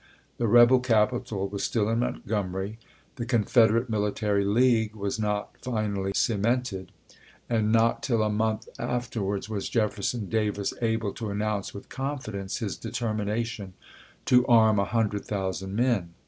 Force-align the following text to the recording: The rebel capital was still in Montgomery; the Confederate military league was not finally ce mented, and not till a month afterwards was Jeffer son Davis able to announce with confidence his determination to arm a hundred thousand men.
The 0.39 0.47
rebel 0.47 0.79
capital 0.79 1.47
was 1.47 1.61
still 1.63 1.87
in 1.87 1.99
Montgomery; 1.99 2.79
the 3.17 3.25
Confederate 3.27 3.87
military 3.87 4.43
league 4.43 4.95
was 4.95 5.19
not 5.19 5.55
finally 5.61 6.11
ce 6.15 6.31
mented, 6.37 6.87
and 7.47 7.71
not 7.71 8.01
till 8.01 8.23
a 8.23 8.29
month 8.31 8.67
afterwards 8.79 9.47
was 9.47 9.69
Jeffer 9.69 10.01
son 10.01 10.25
Davis 10.27 10.73
able 10.81 11.13
to 11.13 11.29
announce 11.29 11.71
with 11.75 11.87
confidence 11.89 12.57
his 12.57 12.77
determination 12.77 13.73
to 14.25 14.43
arm 14.47 14.79
a 14.79 14.85
hundred 14.85 15.25
thousand 15.25 15.75
men. 15.75 16.15